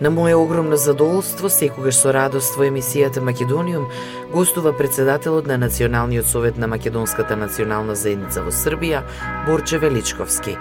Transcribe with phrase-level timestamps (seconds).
[0.00, 3.86] На моје огромно задоволство, секогаш со радост во емисијата Македониум,
[4.28, 9.00] гостува председателот на Националниот совет на Македонската национална заедница во Србија,
[9.46, 10.58] Борче Величковски.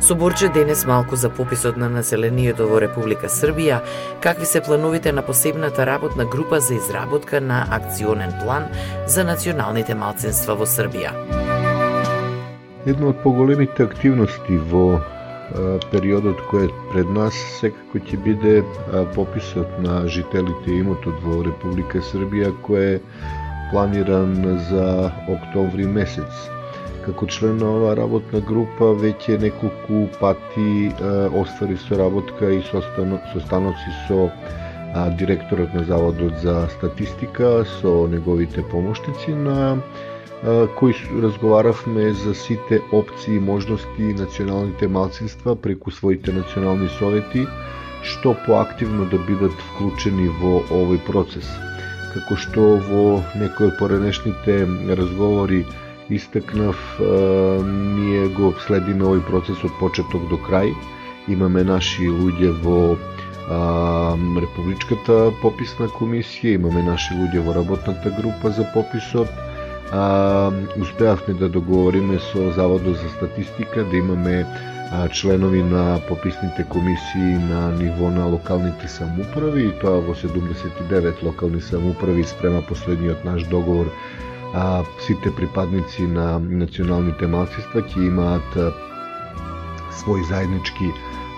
[0.00, 3.82] Со Борче денес малку за пописот на населението во Република Србија,
[4.24, 8.72] какви се плановите на посебната работна група за изработка на акционен план
[9.06, 11.12] за националните малцинства во Србија.
[12.86, 15.02] Една од поголемите активности во
[15.92, 18.54] периодот кој е пред нас секако ќе биде
[19.14, 23.00] пописот на жителите и имотот во Република Србија кој е
[23.70, 24.36] планиран
[24.70, 26.48] за октомври месец.
[27.06, 30.92] Како член на оваа работна група веќе неколку пати
[31.32, 32.62] оствари соработка и
[33.32, 34.28] состаноци со
[35.18, 39.78] директорот на Заводот за статистика, со неговите помоштици на
[40.44, 47.46] кој разговаравме за сите опции и можности националните малцинства преку своите национални совети,
[48.02, 51.48] што поактивно да бидат вклучени во овој процес.
[52.14, 53.02] Како што во
[53.34, 54.62] некои од поранешните
[54.94, 55.64] разговори
[56.08, 56.78] истакнав,
[57.74, 60.70] ние го следиме овој процес од почеток до крај.
[61.28, 62.96] Имаме наши луѓе во
[63.48, 69.28] Републичката пописна комисија, имаме наши луѓе во работната група за пописот,
[69.92, 70.50] а,
[70.80, 74.46] успеавме да договориме со Заводот за статистика да имаме
[74.92, 81.60] а, членови на пописните комисии на ниво на локалните самоуправи и тоа во 79 локални
[81.60, 83.86] самоуправи спрема последниот наш договор.
[84.54, 88.72] А, сите припадници на националните малцинства ќе имаат а,
[89.92, 90.88] свој заеднички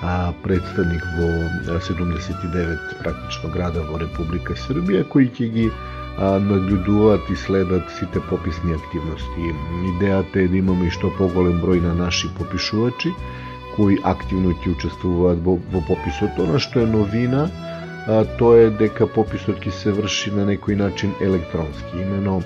[0.03, 5.67] а, представник во 79 практично града во Република Србија кои ќе ги
[6.19, 9.55] нагледуваат и следат сите пописни активности.
[9.95, 13.15] Идејата е да имаме и што поголем број на наши попишувачи
[13.77, 16.37] кои активно ќе учествуваат во, во пописот.
[16.39, 17.47] Она што е новина,
[18.07, 22.03] а, тоа е дека пописот ќе се врши на некој начин електронски.
[22.03, 22.43] Имено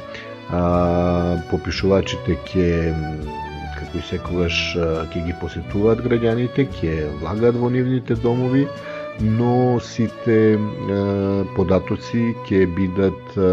[0.51, 2.69] а, попишувачите ќе
[3.75, 4.61] како и секогаш
[5.11, 8.69] ќе ги посетуваат граѓаните, ќе влагаат во нивните домови,
[9.21, 10.59] но сите е,
[11.57, 13.51] податоци ќе бидат е,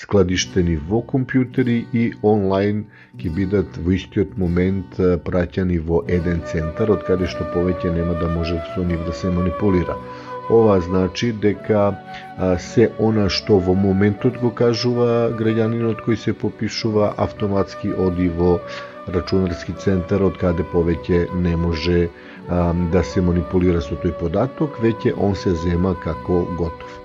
[0.00, 2.84] складиштени во компјутери и онлайн
[3.20, 8.28] ќе бидат во истиот момент праќани во еден центар од каде што повеќе нема да
[8.34, 9.96] може со нив да се манипулира.
[10.50, 15.10] Ова значи дека а, се она што во моментот го кажува
[15.40, 18.56] граѓанинот кој се попишува автоматски оди во
[19.14, 22.08] рачунарски центар од каде повеќе не може
[22.92, 26.96] да се манипулира со тој податок, веќе он се зема како готов.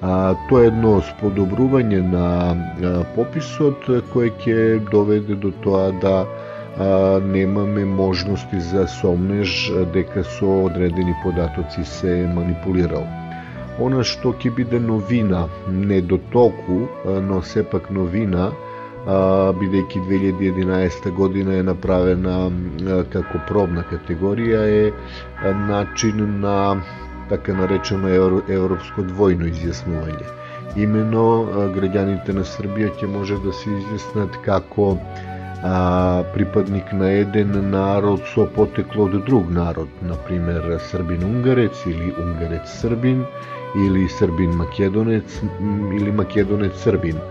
[0.00, 7.20] А, тоа е едно сподобрување на а, пописот кое ќе доведе до тоа да а,
[7.20, 13.04] немаме можности за сомнеж дека со одредени податоци се манипулирал.
[13.80, 18.50] Она што ќе биде новина, не до толку, но сепак новина,
[19.06, 22.50] бидејќи 2011 година е направена
[23.12, 26.82] како пробна категорија е начин на
[27.28, 28.08] така наречено
[28.48, 30.26] европско двојно изјаснување.
[30.76, 31.24] Имено
[31.74, 34.88] граѓаните на Србија ќе може да се изјаснат како
[35.62, 43.24] а, припадник на еден народ со потекло од друг народ, на пример Србин-Унгарец или Унгарец-Србин
[43.86, 45.40] или Србин-Македонец
[45.94, 47.22] или Македонец-Србин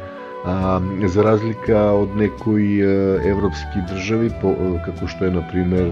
[0.46, 2.80] а, за разлика од некои
[3.26, 4.54] европски држави, по,
[4.86, 5.92] како што е, на пример,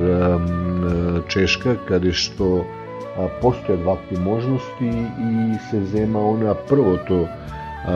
[1.28, 2.64] Чешка, каде што
[3.42, 7.28] постојат вакви можности и се зема она првото
[7.86, 7.96] а,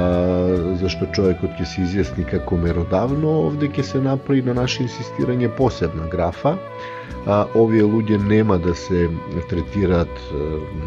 [0.81, 6.07] зашто човекот ќе се изјасни како меродавно, овде ќе се направи на наше инсистирање посебна
[6.11, 6.57] графа.
[7.27, 9.07] А, овие луѓе нема да се
[9.49, 10.21] третираат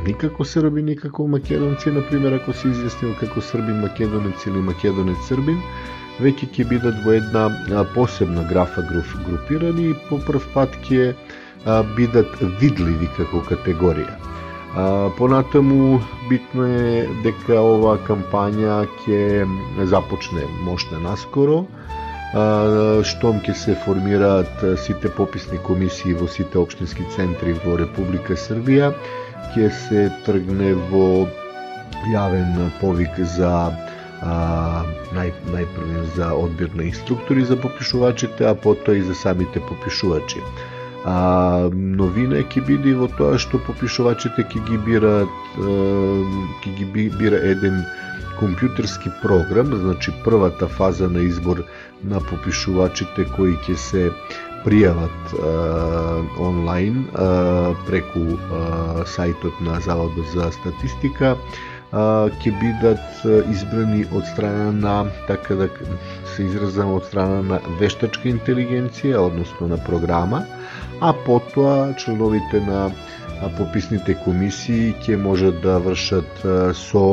[0.07, 5.61] никако срби, никако македонци, например, ако се изјаснил како србин македонец или македонец србин,
[6.21, 11.15] веќе ќе бидат во една посебна графа групирани и по прв пат ќе
[11.97, 14.17] бидат видливи како категорија.
[15.19, 19.43] Понатаму битно е дека оваа кампања ќе
[19.91, 21.65] започне мощна наскоро,
[23.11, 28.93] штом ќе се формираат сите пописни комисии во сите општински центри во Република Србија,
[29.51, 31.27] ќе се тргне во
[32.15, 33.51] јавен повик за
[34.23, 34.85] а,
[35.17, 40.39] нај, најпрвен за одбир на инструктори за попишувачите, а потоа и за самите попишувачи.
[41.05, 47.81] А, новина ќе биде во тоа што попишувачите ќе ги бираат ќе ги бира еден
[48.41, 51.65] компјутерски програм, значи првата фаза на избор
[52.05, 54.05] на попишувачите кои ќе се
[54.65, 56.21] пријават а,
[56.51, 61.37] онлайн а, преку а, сајтот на Заводот за статистика
[61.91, 65.69] ќе бидат избрани од страна на, така да
[66.37, 70.45] се изразам, од страна на вештачка интелигенција, односно на програма,
[71.01, 72.91] а потоа членовите на
[73.59, 76.43] пописните комисии ќе можат да вршат
[76.77, 77.05] со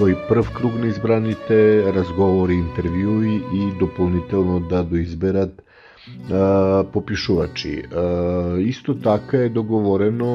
[0.00, 1.56] тој прв круг на избраните
[1.92, 5.52] разговори, интервјуи и дополнително да доизберат
[6.92, 7.82] попишувачи.
[8.58, 10.32] Исто така е договорено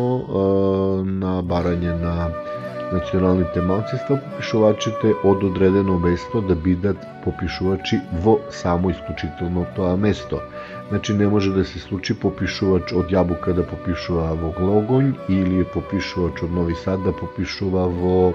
[1.05, 2.15] на барање на
[2.93, 10.39] националните малцинства попишувачите од одредено место да бидат попишувачи во само исклучително тоа место.
[10.89, 16.43] Значи не може да се случи попишувач од Јабука да попишува во Глогонј или попишувач
[16.43, 18.33] од Нови Сад да попишува во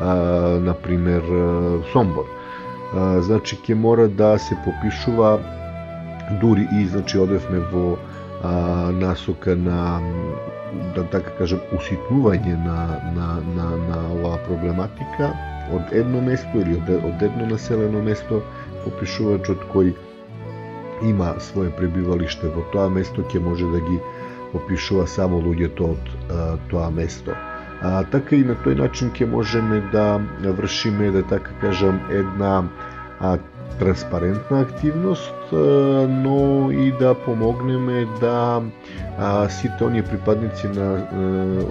[0.00, 1.22] а, например
[1.92, 2.26] Сомбор.
[2.94, 5.38] А, значи ќе мора да се попишува
[6.40, 7.96] дури и значи одевме во
[8.42, 10.00] а, насока на
[10.94, 12.78] да така кажам уситнување на
[13.16, 15.30] на на на оваа проблематика
[15.76, 18.42] од едно место или од, од едно населено место
[18.84, 19.94] попишувачот кој
[21.02, 23.98] има свое пребивалиште во тоа место, ќе може да ги
[24.52, 27.34] попишува само луѓето од а, тоа место.
[27.82, 32.62] А, така и на тој начин ќе можеме да вршиме, да така кажам, една
[33.20, 33.36] а,
[33.78, 35.34] транспарентна активност,
[36.08, 38.62] но и да помогнеме да
[39.48, 41.08] сите оние припадници на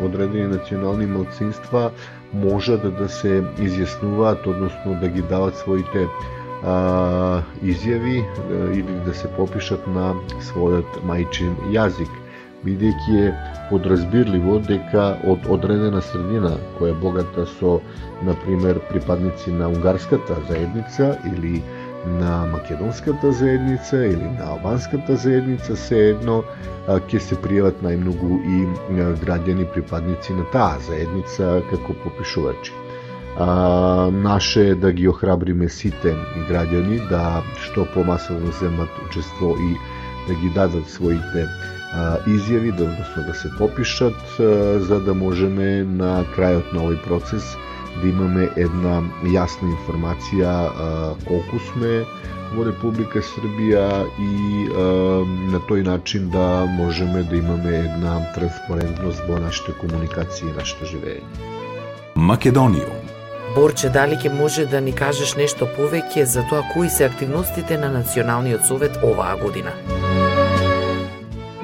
[0.06, 1.92] одредени национални малцинства
[2.34, 6.08] можат да, да, се изјаснуваат, односно да ги дават своите
[6.64, 8.24] а, изјави
[8.74, 10.14] или да се попишат на
[10.50, 12.12] својот мајчин јазик,
[12.66, 13.34] бидејќи е
[13.70, 17.80] подразбирливо дека од одредена средина која е богата со,
[18.26, 21.62] например, припадници на унгарската заедница или
[22.06, 26.44] на македонската заедница или на албанската заедница, се едно
[26.88, 28.58] ќе се пријават најмногу и
[29.26, 32.74] граѓани припадници на таа заедница како попишувачи.
[33.38, 36.16] А, наше е да ги охрабриме сите
[36.50, 39.72] граѓани да што помасовно земат учество и
[40.28, 41.48] да ги дадат своите
[41.94, 47.02] а, изјави, да, односно да се попишат, а, за да можеме на крајот на овој
[47.04, 47.56] процес
[48.02, 50.90] да имаме една јасна информација а,
[51.28, 52.04] колку сме
[52.56, 53.88] во Република Србија
[54.20, 54.86] и а,
[55.54, 61.52] на тој начин да можеме да имаме една транспарентност во нашите комуникации и нашето живење.
[62.16, 63.06] Македонијум
[63.56, 67.92] Борче, дали ќе може да ни кажеш нешто повеќе за тоа кои се активностите на
[67.94, 69.72] Националниот совет оваа година?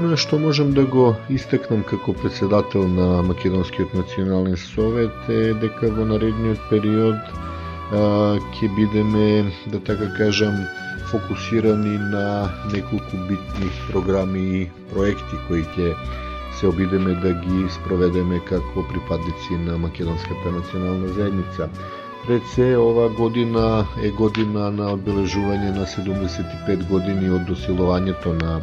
[0.02, 6.58] Што можем да го истакнам како председател на Македонскиот национален совет е дека во наредниот
[6.72, 7.36] период
[8.58, 10.58] ќе бидеме, да така кажам,
[11.12, 15.94] фокусирани на неколку битни програми и проекти кои ќе
[16.58, 21.70] се обидеме да ги спроведеме како припадници на Македонската национална заедница.
[22.26, 28.62] Пред се, ова година е година на обележување на 75 години од досилувањето на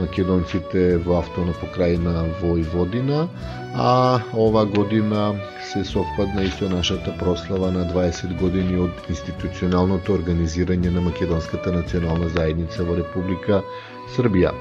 [0.00, 3.26] македонците во автона покрајна Војводина,
[3.74, 5.34] а ова година
[5.72, 12.28] се совпадна и со нашата прослава на 20 години од институционалното организирање на Македонската национална
[12.28, 13.62] заедница во Република
[14.16, 14.54] Србија.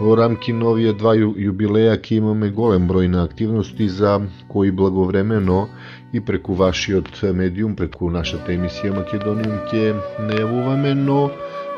[0.00, 5.66] Во рамки на овие два јубилеја ќе имаме голем број на активности за кои благовремено
[6.12, 9.94] и преку вашиот медиум, преку нашата емисија Македониум ќе
[10.28, 11.30] најавуваме, но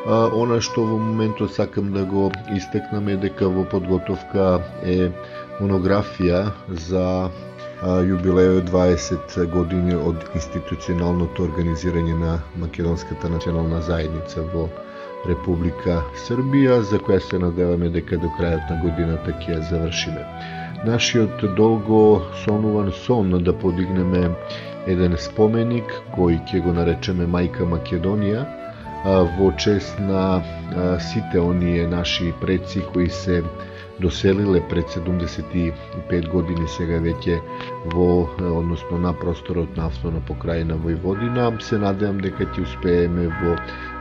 [0.05, 5.11] а, она што во моментот сакам да го истекнам е дека во подготовка е
[5.59, 6.45] монографија
[6.89, 7.05] за
[7.83, 14.69] јубилејот 20 години од институционалното организирање на Македонската национална заедница во
[15.27, 20.25] Република Србија, за која се надеваме дека до крајот на годината ќе ја завршиме.
[20.85, 24.29] Нашиот долго сонуван сон да подигнеме
[24.87, 28.45] еден споменик кој ќе го наречеме Мајка Македонија
[29.05, 30.41] во чест на
[30.99, 33.43] сите оние наши предци кои се
[33.99, 37.39] доселиле пред 75 години сега веќе
[37.93, 38.25] во
[38.59, 43.55] односно на просторот на автона покрајна Војводина се надевам дека ќе успееме во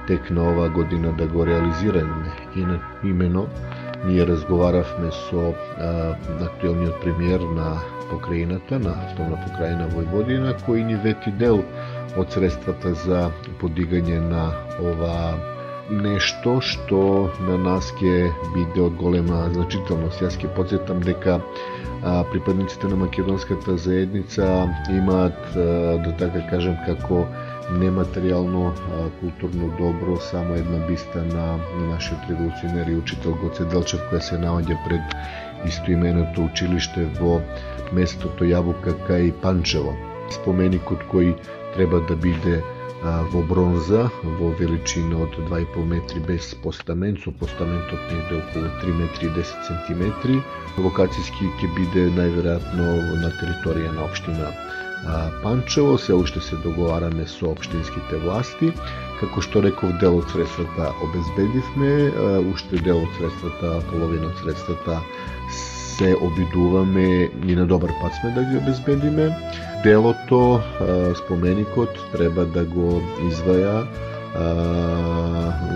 [0.09, 2.33] тек на оваа година да го реализираме.
[2.57, 3.47] И на имено
[4.07, 7.79] ние разговаравме со а, актуелниот премиер на
[8.11, 11.63] покрајината на автона покрајна Војводина кој ни вети дел
[12.17, 13.31] од средствата за
[13.61, 14.45] подигање на
[14.81, 15.17] ова
[15.91, 20.23] нешто што на нас ќе биде од голема значителност.
[20.23, 27.27] Јас ќе подсетам дека а, припадниците на македонската заедница имаат, а, да така кажем, како
[27.81, 31.59] нематеријално а, културно добро само една биста на
[31.91, 37.41] нашиот револуционер и учител Гоце Делчев која се наоѓа пред истоименото училиште во
[37.93, 39.93] местото Јабука кај Панчево.
[40.33, 41.35] Споменикот кој
[41.75, 42.63] треба да биде
[43.05, 44.07] во бронза,
[44.39, 49.67] во величина од 2,5 метри без постамент, со постаментот негде околу 3 метри и 10
[49.69, 50.39] сантиметри.
[50.79, 52.87] Локацијски ќе биде најверојатно
[53.21, 54.55] на територија на општина
[55.43, 58.73] Панчево, се уште се договараме со општинските власти.
[59.21, 61.93] Како што реков, дел од средствата обезбедивме,
[62.55, 65.03] уште дел од средствата, половина од средствата
[65.53, 69.29] се обидуваме и на добар пат сме да ги обезбедиме.
[69.85, 70.61] Делото,
[71.15, 73.85] споменикот, треба да го изваја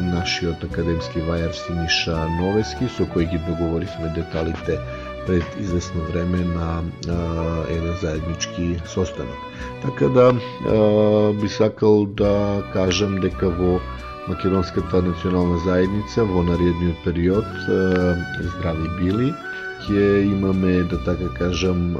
[0.08, 4.78] нашиот академски вајар Синиша Новески, со кој ги договоривме деталите
[5.26, 6.80] пред известно време на
[7.68, 9.36] еден заеднички состанок.
[9.84, 10.32] Така да
[11.36, 13.76] би сакал да кажам дека во
[14.28, 17.44] Македонската национална заедница во наредниот период
[18.56, 19.34] здрави били
[19.84, 21.94] ќе имаме, да така кажам,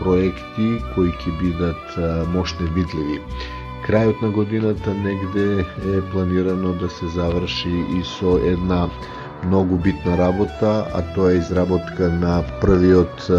[0.00, 1.96] проекти кои ќе бидат
[2.34, 3.20] мощни видливи.
[3.86, 5.64] Крајот на годината негде
[5.96, 8.88] е планирано да се заврши и со една
[9.44, 13.30] многу битна работа, а тоа е изработка на првиот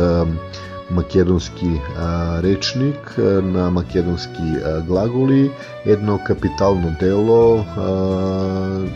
[0.91, 5.51] македонски а, речник на македонски а, глаголи,
[5.85, 7.87] едно капитално дело, а,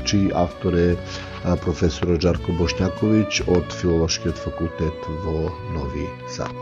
[0.04, 0.96] чиј автор е
[1.46, 6.56] а, професорот Джарко Бошњаковиќ од Филолошкиот факултет во Нови Сад.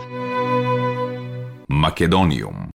[1.70, 2.70] Македониум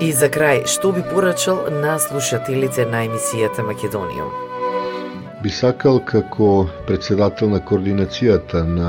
[0.00, 4.45] И за крај, што би порачал на слушателите на емисијата Македониум?
[5.46, 6.46] Би сакал како
[6.88, 8.88] председател на координацијата на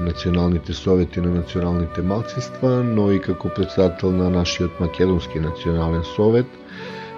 [0.00, 6.46] националните совети на националните малцинства, но и како председател на нашиот македонски национален совет,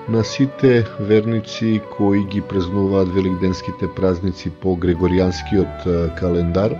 [0.09, 0.73] на сите
[1.13, 5.87] верници кои ги празнуваат великденските празници по грегоријанскиот
[6.19, 6.75] календар,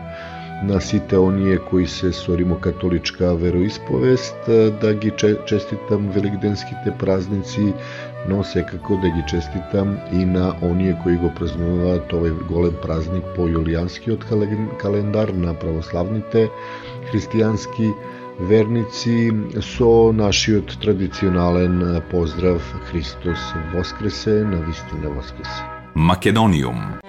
[0.63, 4.37] на сите оние кои се со римокатоличка вероисповест,
[4.81, 5.13] да ги
[5.47, 7.73] честитам великденските празници,
[8.29, 13.49] но секако да ги честитам и на оние кои го празнуваат овој голем празник по
[13.49, 14.29] јулијанскиот
[14.79, 16.49] календар на православните
[17.11, 17.93] христијански
[18.41, 23.39] верници со нашиот традиционален поздрав Христос
[23.75, 25.63] воскресе, на вистина воскресе.
[25.95, 27.00] Македониум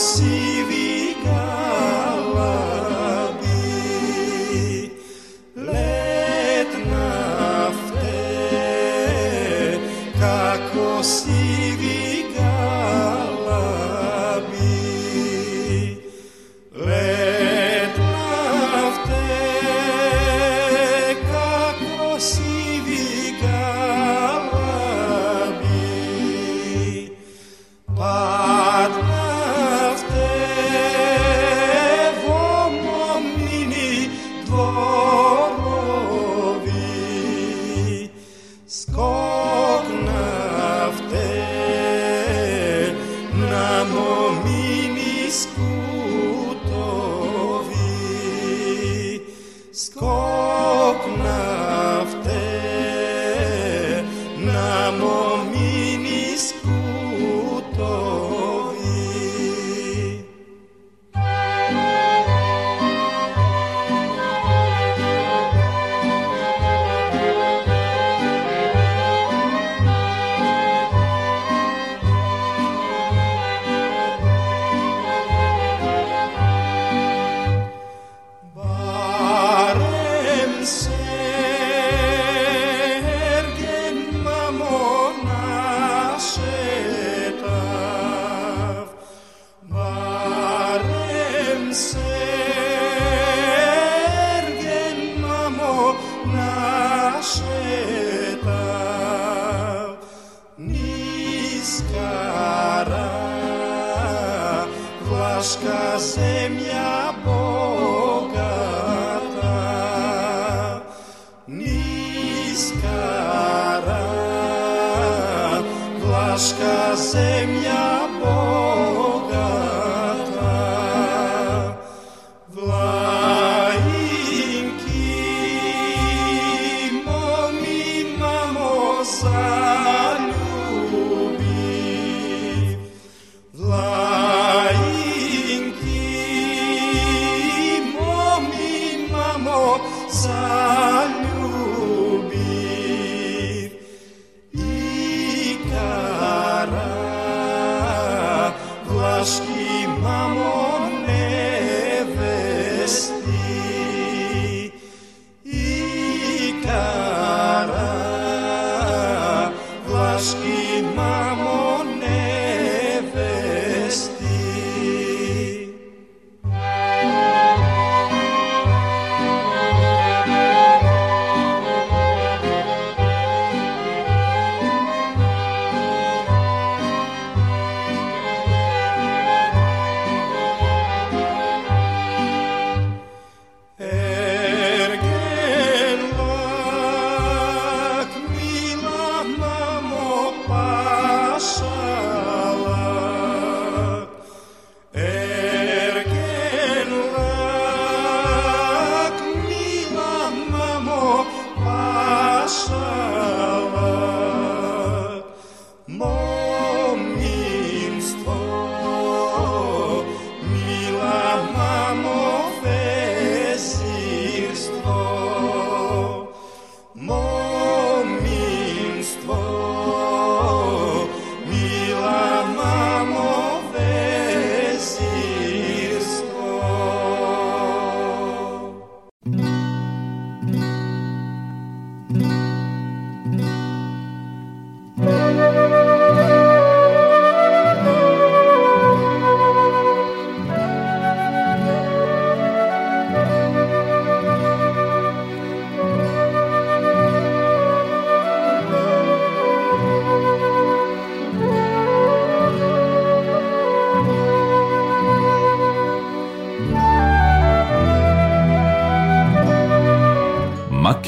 [0.00, 0.59] se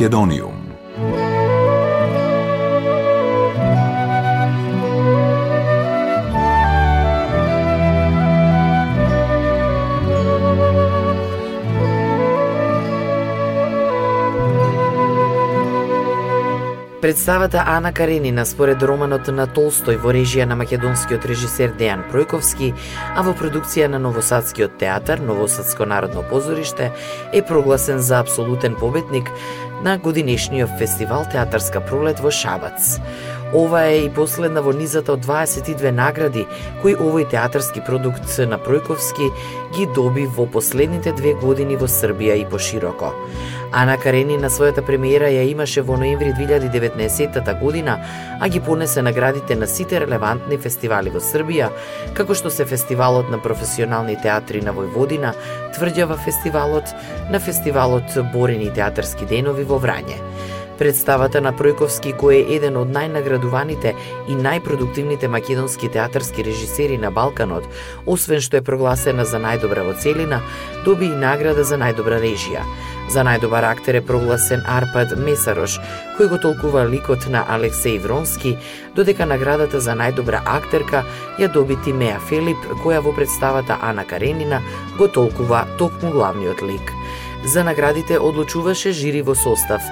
[0.03, 0.52] Македониум.
[17.03, 22.69] Представата Ана Каренина според романот на Толстој во режија на македонскиот режисер Дејан Пројковски,
[23.19, 26.93] а во продукција на Новосадскиот театар, Новосадско народно позориште,
[27.33, 29.35] е прогласен за абсолютен победник
[29.83, 33.01] на годинешниот фестивал Театарска пролет во Шабац.
[33.55, 36.47] Ова е и последна во низата од 22 награди
[36.81, 39.29] кои овој театарски продукт на Пројковски
[39.77, 43.13] ги доби во последните две години во Србија и пошироко.
[43.73, 47.99] Ана Карени на својата премиера ја имаше во ноември 2019 година,
[48.41, 51.69] а ги понесе наградите на сите релевантни фестивали во Србија,
[52.17, 55.37] како што се фестивалот на професионални театри на Војводина,
[55.77, 56.89] Тврдјава фестивалот,
[57.31, 60.21] на фестивалот Борени театарски денови во Врање.
[60.83, 63.93] Представата на Пројковски, кој е еден од најнаградуваните
[64.27, 67.69] и најпродуктивните македонски театарски режисери на Балканот,
[68.15, 70.41] освен што е прогласена за најдобра во целина,
[70.83, 72.65] доби и награда за најдобра режија.
[73.15, 75.79] За најдобар актер е прогласен Арпад Месарош,
[76.19, 78.57] кој го толкува ликот на Алексеј Вронски,
[78.97, 81.05] додека наградата за најдобра актерка
[81.39, 84.59] ја доби Тимеа Филип, која во представата Ана Каренина
[84.99, 86.91] го толкува токму главниот лик.
[87.45, 89.83] За наградите одлучуваше жири во состав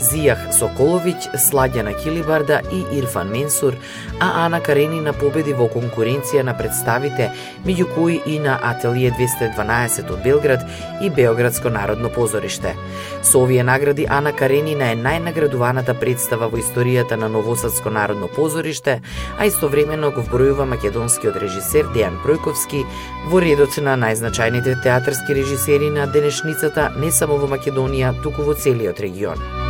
[0.00, 3.76] Зијах Соколовиќ, Сладјана Килибарда и Ирфан Менсур,
[4.20, 7.28] а Ана Каренина победи во конкуренција на представите,
[7.66, 10.64] меѓу кои и на Ателие 212 од Белград
[11.02, 12.74] и Београдско народно позориште.
[13.22, 19.00] Со овие награди Ана Каренина е најнаградуваната представа во историјата на Новосадско народно позориште,
[19.38, 22.86] а истовремено го вбројува македонскиот режисер Дејан Пројковски
[23.28, 29.00] во редот на најзначајните театарски режисери на денешницата не само во Македонија, туку во целиот
[29.00, 29.69] регион.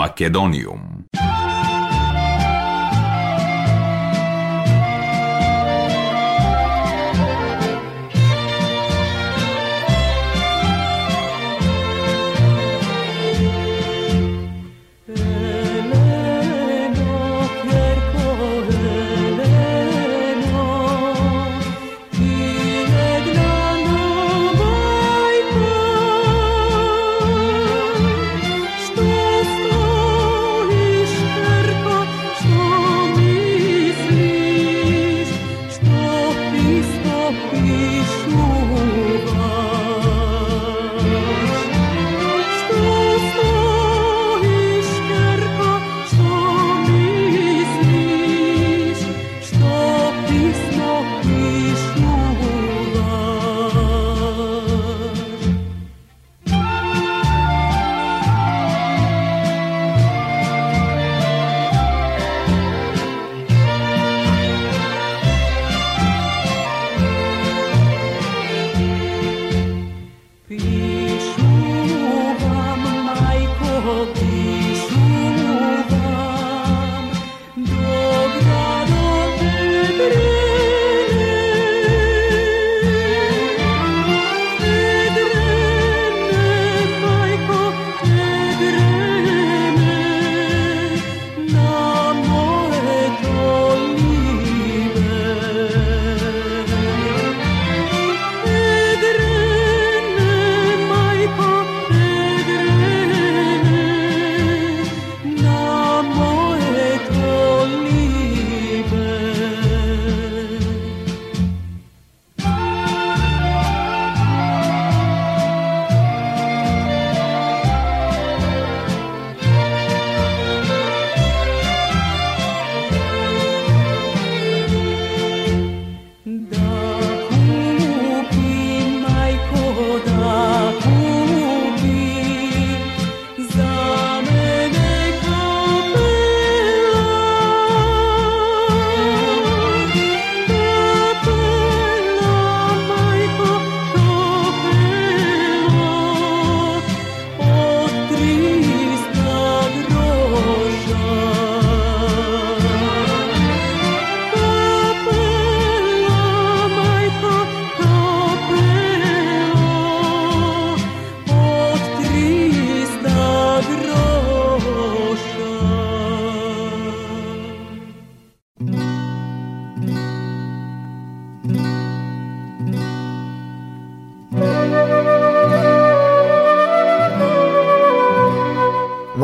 [0.00, 0.89] Македониум.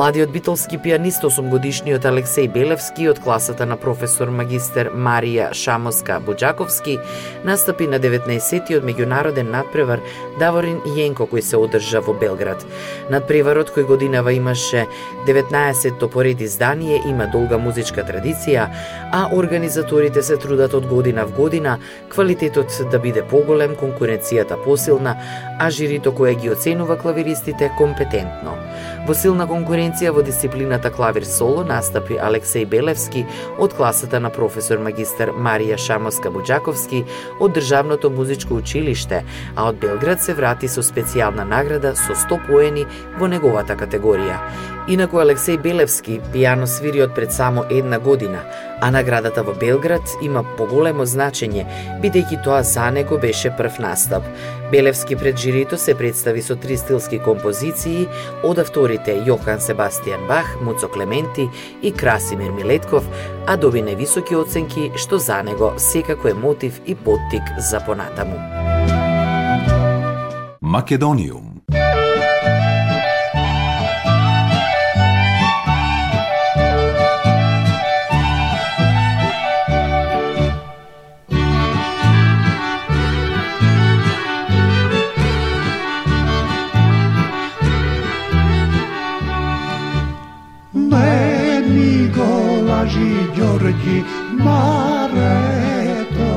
[0.06, 6.94] Младиот битолски пианист 8 годишниот Алексеј Белевски од класата на професор магистер Марија Шамоска Буџаковски
[7.42, 9.98] настапи на 19-тиот меѓународен надпревар
[10.38, 12.62] Даворин Јенко кој се одржа во Белград.
[13.10, 14.84] Надпреварот кој годинава имаше
[15.26, 18.68] 19 поред издание има долга музичка традиција,
[19.10, 21.80] а организаторите се трудат од година в година
[22.14, 25.16] квалитетот да биде поголем, конкуренцијата посилна,
[25.58, 28.54] а жирито кое ги оценува клавиристите компетентно.
[29.06, 33.22] Во силна конкуренција во дисциплината клавир соло настапи Алексеј Белевски
[33.58, 37.00] од класата на професор магистер Марија Шамоска Буџаковски
[37.40, 39.22] од Државното музичко училиште,
[39.56, 42.84] а од Белград се врати со специјална награда со 100 поени
[43.16, 44.36] во неговата категорија.
[44.86, 48.44] Инаку Алексеј Белевски пијано свири од пред само една година,
[48.80, 51.64] а наградата во Белград има поголемо значење,
[52.04, 54.28] бидејќи тоа за него беше прв настап.
[54.70, 58.08] Белевски пред жирито се представи со три стилски композиции
[58.42, 61.46] од авторите Јохан Себастијан Бах, Муцо Клементи
[61.82, 63.06] и Красимир Милетков,
[63.46, 68.38] а доби невисоки оценки што за него секако е мотив и поттик за понатаму.
[70.60, 71.55] Македониум
[93.46, 93.98] Georgi,
[94.44, 95.38] mare
[96.16, 96.30] to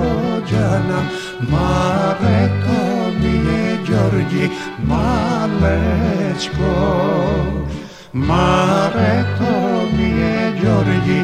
[0.50, 1.06] janam,
[1.50, 2.80] mare to
[3.20, 4.46] mile Georgi,
[4.90, 6.76] malečko.
[8.14, 9.54] Mare to
[9.96, 11.20] mi je Georgi.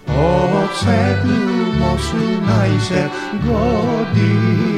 [0.06, 2.04] Ο ξεπλούμος
[2.46, 3.02] να είσαι
[3.44, 4.78] γοντινή